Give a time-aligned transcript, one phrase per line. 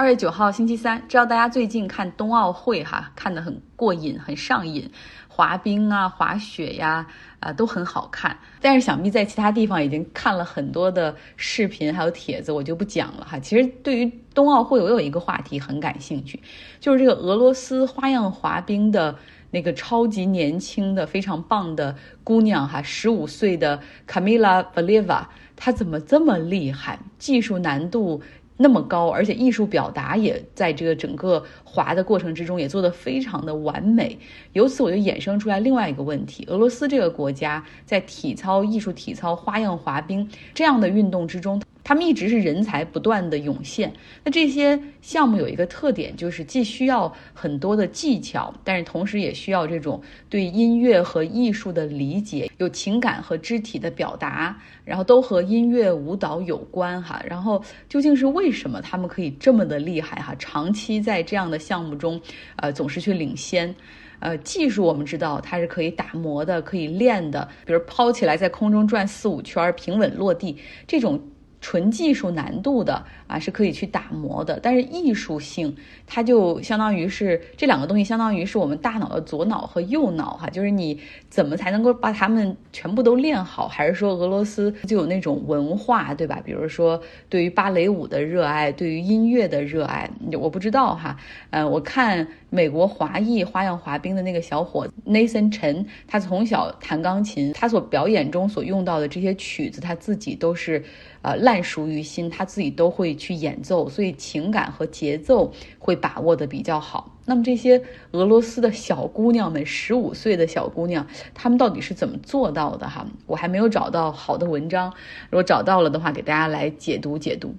[0.00, 4.90] 二月九号星期三，知道大家最近看冬奥会哈，看得很过瘾，很上瘾，
[5.28, 7.06] 滑冰啊、滑雪呀，
[7.38, 8.34] 啊都很好看。
[8.62, 13.38] 但是想必在其他地方已经看了很多的视频还有帖子，我就不讲了哈。
[13.38, 16.40] 其实对于冬奥会，我有一个话题很感兴趣，
[16.80, 19.14] 就是这个俄罗斯花样滑冰的
[19.50, 21.94] 那个超级年轻的、非常棒的
[22.24, 26.98] 姑娘哈，十五岁的卡米拉·瓦列娃，她怎么这么厉害？
[27.18, 28.22] 技术难度。
[28.62, 34.18] 那么高，而且艺术表达也在这个整个滑的过程之中也做得非常的完美。
[34.52, 41.62] 由此我就衍生出来另外一个问题：俄罗斯这个国家在体操、艺术体操、花样滑冰这样的运动之中。
[41.82, 43.92] 他们一直是人才不断的涌现。
[44.24, 57.22] 那这些项目有一个特点，就是既需要很多的技巧，但是同时也需要这种对音乐和艺术的理解，有情感和肢体的表达，然后都和音乐舞蹈有关哈。
[57.26, 60.34] 然后究竟是为什么他们可以这么的厉害哈？
[60.38, 62.20] 长期在这样的项目中，
[62.56, 63.74] 呃，总是去领先。
[64.20, 70.56] 呃，技术我们知道它是可以打磨的，可以练的，比如抛起来在空中转四五圈，平稳落地
[70.86, 71.18] 这种。
[71.60, 83.68] 纯技术难度的啊是可以去打磨的，但是艺术性它就相当于是这两个东西，相当于是我们大脑的左脑和右脑哈，就是你怎么才能够把它们全部都练好？
[83.68, 86.40] 还是说俄罗斯就有那种文化对吧？
[86.44, 91.16] 比如说对于芭蕾舞的热爱，对于音乐的热爱，我不知道哈。
[91.50, 100.84] 呃，我看美国华裔花样滑冰的那个小伙 Nathan 陈，他从小弹钢琴，他所表演中所用到的这些曲子，他自己都是。
[101.22, 107.14] 呃，烂熟于心，他自己都会去演奏，所以情感和节奏会把握的比较好。
[107.26, 112.88] 那么这些俄罗斯的小姑娘们，十五岁的小姑娘，她们到底是怎么做到的？
[112.88, 114.90] 哈，我还没有找到好的文章，
[115.28, 117.54] 如果找到了的话，给大家来解读解读。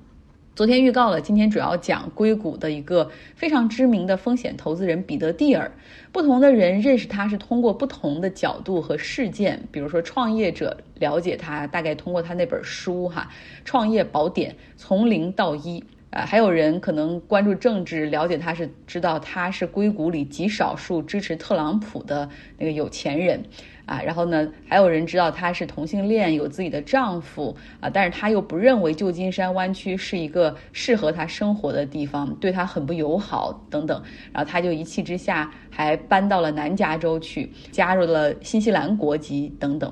[0.54, 5.72] 昨天预告了，今天主要讲硅谷的一个非常知名的风险投资人彼得蒂尔。
[6.12, 13.30] 不同的人认识他是通过不同的角度和事件，比如说创业者了解他，大概通过他那本书哈，
[13.64, 15.80] 《创业宝典：从零到一》。
[16.10, 23.42] 呃，还有人可能关注政治，了解他是知道他是硅谷里极少数支持特朗普的那个有钱人。
[23.86, 39.92] 啊，然后呢，还有人知道她是同性恋，有自己的丈夫啊，但是她又不认为旧金山湾区是一个适合她生活的地方，对她很不友好等等，然后她就一气之下还搬到了南加州去，加入了新西兰国籍等等。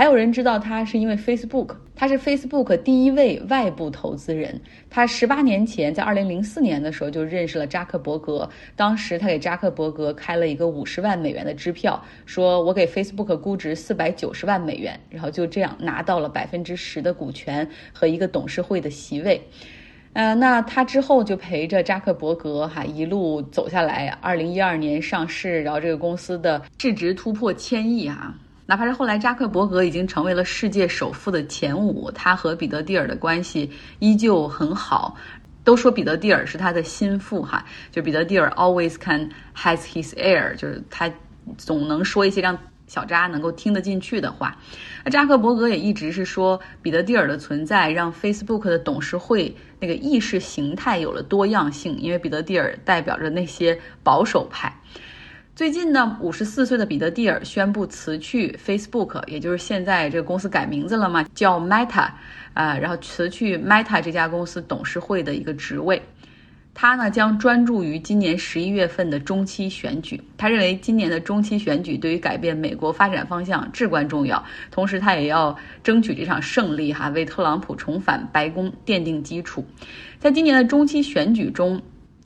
[0.00, 4.58] 还有人知道他是因为 Facebook，他是 Facebook 第一位外部投资人。
[4.88, 19.38] 他十八年前在二零零四年的时候就认识了扎克伯格，当时他给扎克伯格开了一个五十万美元的支票，说我给 Facebook 估值四百九十万美元，然后就这样拿到了百分之十的股权和一个董事会的席位。
[20.14, 28.34] 呃，那他之后就陪着扎克伯格哈一路走下来，二零一二年上市，然后这个公司的市值突破千亿哈。
[28.70, 35.16] 哪怕是后来扎克伯格已经成为了世界首富的前五，他和彼得蒂尔的关系依旧很好，
[35.64, 37.64] 都说彼得蒂尔是他的心腹哈。
[37.90, 41.10] 就彼得蒂尔 always can has his ear，就是他
[41.58, 44.56] 总能说一些让小扎能够听得进去的话。
[45.04, 54.72] 那扎克伯格也一直是说彼得蒂尔的存在让 Facebook 的董事会那个意识形态有了多样性，因为彼得蒂尔代表着那些保守派。
[55.60, 62.08] 最近呢，五十四岁的彼得蒂尔宣布辞去 Facebook，也就是现在这个公司改名字了嘛，叫 Meta，
[62.54, 66.00] 啊，然后辞去 Meta 这家公司董事会的一个职位。
[66.72, 70.18] 他呢将专注于今年十一月份的中期选举。
[70.38, 75.54] 他认为今年的中期选举对于改变美国发展方向至关重要，同时他也要
[75.84, 79.62] 争取这场胜利，哈，为特朗普重返白宫奠定基础。
[80.18, 81.82] 在今年的中期选举中。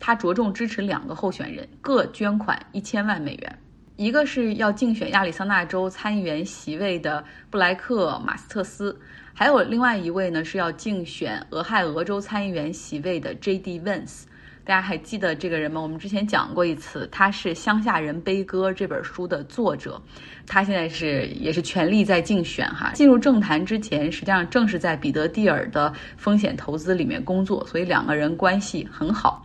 [0.06, 3.58] 他着重支持两个候选人，各捐款一千万美元。
[3.96, 9.00] 一个是要竞选亚利桑那州参议员席位的布莱克马斯特斯，
[9.32, 13.80] 还有另外一位呢是要竞选俄亥俄州参议员席位的 J.D.
[13.80, 14.24] Vance。
[14.62, 15.80] 大家还记得这个人吗？
[15.80, 19.98] 我们之前讲过一次，他是《乡下人悲歌》这本书的作者，
[20.46, 22.90] 他现在是也是全力在竞选哈。
[22.92, 29.43] 进入政坛之前，实际上正是在彼得蒂尔的风险投资里面工作，所以两个人关系很好。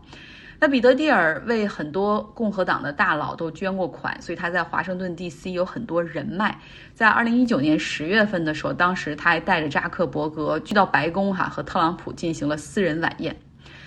[0.62, 5.54] 那彼得蒂尔为很多共和党的大佬都捐过款，所以他在华盛顿 D.C.
[5.54, 6.60] 有很多人脉。
[6.94, 13.36] 在二零一九年十月份的时候，当时他还带着扎克伯格去到白宫哈，和特朗普进行了私人晚宴。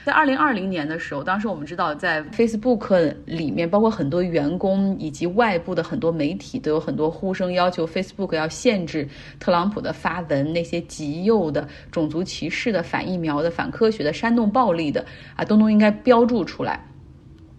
[0.05, 9.09] 在二零二零年的时候，当时我们知道，在 Facebook 里面，包括很多员工以及外部的很多媒体，都有很多呼声要求 Facebook 要限制
[9.39, 15.05] 特朗普的发文，那些极右的、种族歧视的、反疫苗的、反科学的、煽动暴力的
[15.37, 16.85] 啊，东东应该标注出来。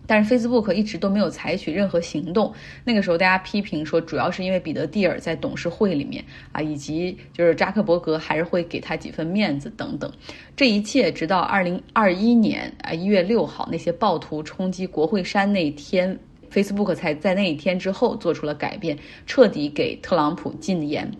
[0.05, 2.53] 但是 Facebook 一直都没有采取任何行动。
[2.83, 10.11] 那个时候，大家批评说，主要是因为彼得蒂尔在董事会里面啊，以及就是扎克伯格还是会给他几分面子等等。
[10.55, 16.19] 这一切直到二零二一年啊一月六号，那些暴徒冲击国会山那天
[16.51, 21.11] ，Facebook 才在那一天之后做出了改变，彻底给特朗普禁言。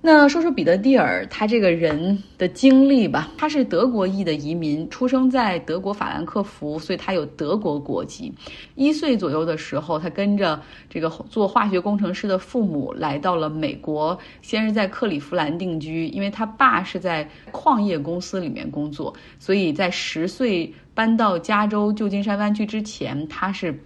[0.00, 3.32] 那说说彼得蒂尔他这个人的经历吧。
[3.36, 8.32] 他是德国裔的移民，出生在德国法兰克福，所以他有德国国籍。
[8.76, 23.76] 一岁左右的时候，他跟着这个做化学工程师的父母来到了美国，先是在克利夫兰定居，因为他爸是在矿业公司里面工作，所以在十岁搬到加州旧金山湾区之前，他是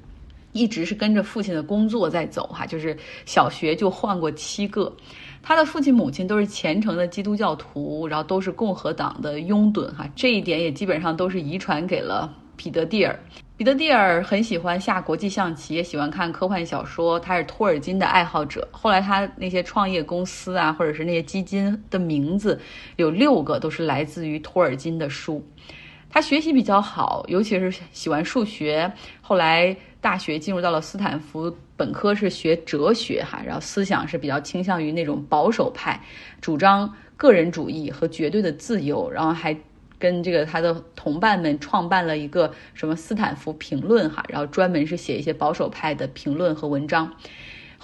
[0.53, 2.95] 一直是跟着父亲的工作在走哈，就是
[3.25, 4.95] 小学就换过七个。
[5.43, 13.19] 他的父亲母亲都是虔诚的基督教徒，然后都是共和党的拥趸哈，这一点也基本上都是遗传给了彼得蒂尔。
[13.57, 18.67] 彼得蒂尔很喜欢下国际象棋，也喜欢看科幻小说，他是托尔金的爱好者。
[18.73, 22.61] 后来他那些创业公司啊，或者是那些基金的名字，
[22.97, 25.45] 有六个都是来自于托尔金的书。
[26.11, 28.93] 他学习比较好，尤其是喜欢数学。
[29.21, 35.99] 后来大学进入到了斯坦福，本科是学哲学哈，然后思想是比较倾向于那种保守派，
[36.41, 39.09] 主张个人主义和绝对的自由。
[39.09, 39.57] 然后还
[40.01, 47.15] 跟这个他的同伴们创办了一个什么斯坦福评论哈，然后专门是写一些保守派的评论和文章。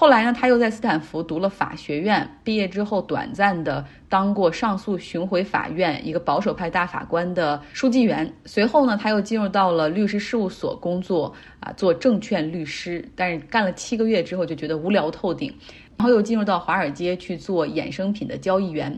[0.01, 8.33] 后来呢，他又在斯坦福读了法学院，毕业之后短暂的当过上诉巡回法院一个保守派大法官的书记员。
[8.45, 13.05] 随后呢，他又进入到了律师事务所工作，啊，做证券律师。
[13.17, 15.53] 但是干了七个月之后就觉得无聊透顶，
[15.99, 18.97] 然后又进入到华尔街去做衍生品的交易员。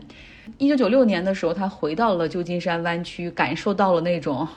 [0.59, 4.47] 一九九六年的时候，他回到了旧金山湾区，感受到了那种。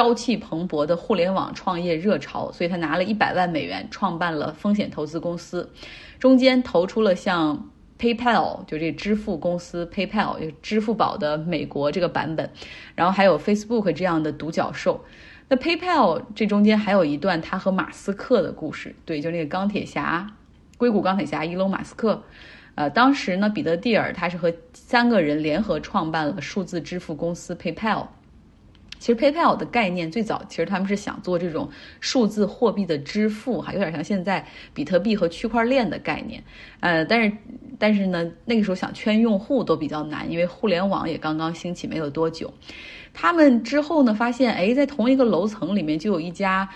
[0.00, 5.70] 朝气蓬勃的互联网创业热潮，所以他拿了一百万美元创办了风险投资公司，
[6.18, 7.68] 中间投出了像
[7.98, 12.48] PayPal 就这支付公司 PayPal 就支付宝的美国这个版本，
[12.94, 15.04] 然后还有 Facebook 这样的独角兽。
[15.48, 20.26] 那 PayPal 这中间还有一段他和马斯克的故事，对，就那个钢铁侠，
[20.78, 22.22] 硅谷钢铁侠伊隆马斯克。
[22.74, 28.06] 呃，当时呢，彼得蒂尔他是和三个人联合创办了数字支付公司 PayPal。
[29.00, 31.68] 其实 PayPal 的概念最早，其实他们是想做这种
[31.98, 36.40] 数字货币的支付，哈，有点像现在比特币和区块链的概念。
[36.78, 37.32] 呃，但是
[37.78, 42.52] 但是呢，那个时候想圈用户都比较难，因为互联网也刚刚兴起没有多久。
[43.12, 46.68] 他们之后呢，发现哎，在同一个楼层里面就有一家。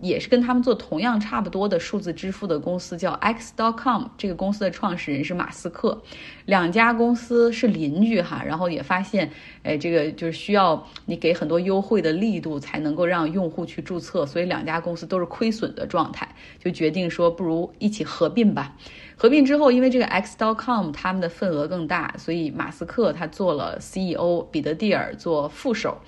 [0.00, 4.04] 也是跟他们做同样差不多的数字支付的公司，叫 X.com。
[4.16, 6.02] 这个公司的创始人是马斯克，
[6.46, 8.42] 两家公司是邻居哈。
[8.44, 9.30] 然后也发现，
[9.62, 18.76] 哎，这个就是需要你给很多优惠的力度才能够让用户去注册，所以两家公司都是亏损的状态，就决定说不如一起合并吧。
[19.16, 25.98] 合并之后，因为这个 X.com 他们的份额更大，所以马斯克他做了 CEO，彼得蒂尔做副手。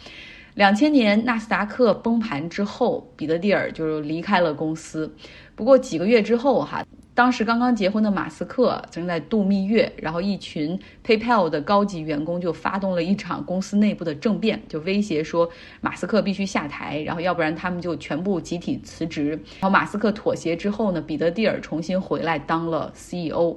[0.55, 5.15] 两千年纳斯达克崩盘之后，彼得蒂尔就离开了公司。
[5.55, 15.49] 不过几个月之后，哈，当时刚刚结婚的马斯克正在度蜜月，然后一群 PayPal 的高级员工就发动了一场公司内部的政变，就威胁说
[15.81, 19.31] 马斯克必须下台，然后要不然他们就全部集体辞职。
[19.61, 23.55] 然后马斯克妥协之后呢，彼得蒂尔重新回来当了 CEO，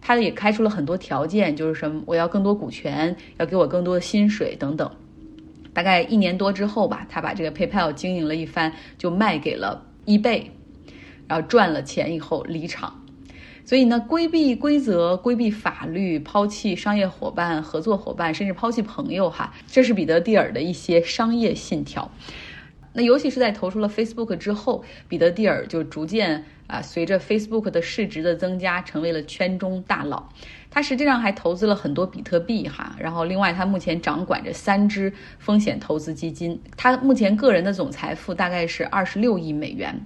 [0.00, 4.88] 他也开出了很多条件，就是什么我要更多股权，要给我更多的薪水等等。
[5.72, 10.44] 大概一年多之后吧，他把这个 PayPal 经营了一番，就卖给了 eBay，
[11.26, 13.04] 然后赚了钱以后离场。
[13.64, 22.10] 所以呢，规避规则、规避法律、抛弃商业伙伴、合作伙伴，甚至抛弃朋友，哈，这是彼得蒂尔的一些商业信条。
[22.98, 30.28] 那尤其是在投出了 Facebook 之后，彼得蒂尔就逐渐啊，随着 Facebook 的市值的增加，成为了圈中大佬。
[30.68, 40.04] 他实际上还投资了很多比特币哈，然后另外他目前掌管着三只风险投资基金，他目前个人的总财富大概是二十六亿美元，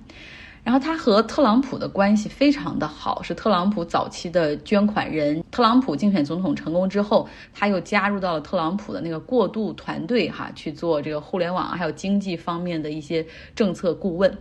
[0.65, 5.43] 然后他和特朗普的关系非常的好，是特朗普早期的捐款人。
[5.51, 13.27] 特朗普竞选总统成功之后，他又加入到了特朗普的那个过渡团队哈，去做这个互联网还有经济方面的一些
[13.57, 14.33] 政策顾问。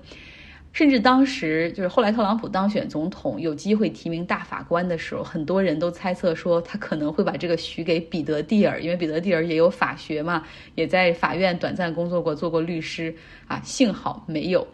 [0.74, 10.44] 甚至当时就是后来特朗普当选总统，有机会提名大法官的时候，很多人都猜测说他可能会把这个许给彼得蒂尔，因为彼得蒂尔也有法学嘛，
[10.76, 13.14] 也在法院短暂工作过，做过律师
[13.48, 13.60] 啊。
[13.64, 14.66] 幸好没有，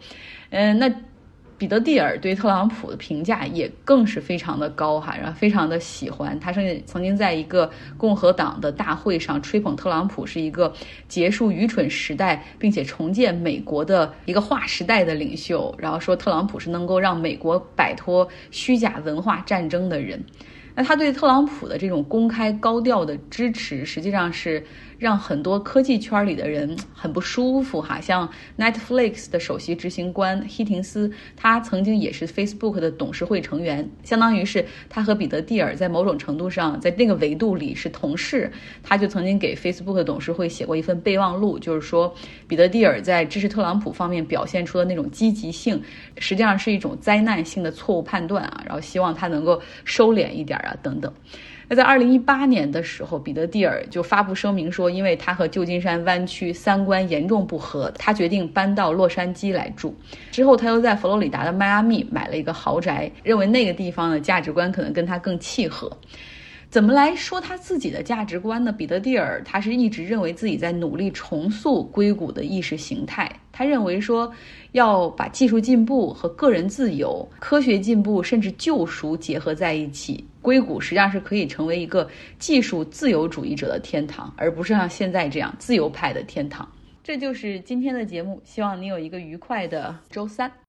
[0.50, 0.92] 嗯，那。
[1.58, 10.72] 彼得蒂尔对特朗普的评价也更是非常的高哈，然后非常的喜欢他，甚至曾经在一个共和党的大会上吹捧特朗普是一个
[11.08, 20.24] 结束愚蠢时代并且重建美国的一个划时代的领袖，然后说特朗普是能够让美国摆脱虚假文化战争的人。
[20.76, 24.64] 那他对特朗普的这种公开高调的支持，实际上是。
[24.98, 28.28] 让很多科技圈里的人很不舒服哈，像
[28.58, 38.50] Netflix 的首席执行官希廷斯，他曾经也是 Facebook 的董事会成员，相当于是他和彼得蒂尔在某种程度上在那个维度里是同事。
[38.82, 42.12] 他就曾经给 Facebook 董事会写过一份备忘录，就是说
[42.48, 45.80] 彼得蒂尔在支持特朗普方面表现出的那种积极性，
[46.16, 51.12] 实际上是一种灾难性的错误判断啊，然后希望他能够收敛一点啊，等等。
[51.70, 59.94] 那在二零一八年的时候，彼得蒂尔就发布声明说，因为他和旧金山湾区三观严重不合，他决定搬到洛杉矶来住。
[60.30, 65.94] 之后，他又在佛罗里达的迈阿密买了一个豪宅，认为那个地方的价值观可能跟他更契合。
[66.70, 68.70] 怎么来说他自己的价值观呢？
[68.70, 73.30] 彼得蒂尔他是一直认为自己在努力重塑硅谷的意识形态。
[73.52, 74.30] 他认为说，
[74.72, 80.24] 要把技术进步和个人自由、科学进步甚至救赎结合在一起。
[80.48, 86.66] 硅谷实际上是可以成为一个技术自由主义者的天堂，而不是像现在这样自由派的天堂。
[87.04, 90.50] 这就是今天的节目，希望你有一个愉快的周三。